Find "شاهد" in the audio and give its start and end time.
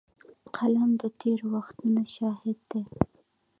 2.15-2.57